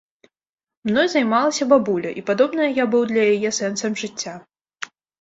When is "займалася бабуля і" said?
1.15-2.25